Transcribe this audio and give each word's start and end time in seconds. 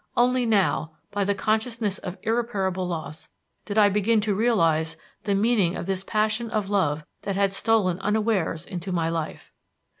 Only 0.17 0.47
now, 0.47 0.93
by 1.11 1.23
the 1.23 1.35
consciousness 1.35 1.99
of 1.99 2.17
irreparable 2.23 2.87
loss, 2.87 3.29
did 3.65 3.77
I 3.77 3.89
begin 3.89 4.19
to 4.21 4.33
realize 4.33 4.97
the 5.25 5.35
meaning 5.35 5.75
of 5.75 5.85
this 5.85 6.03
passion 6.03 6.49
of 6.49 6.69
love 6.71 7.05
that 7.21 7.35
had 7.35 7.53
stolen 7.53 7.99
unawares 7.99 8.65
into 8.65 8.91
my 8.91 9.09
life. 9.09 9.51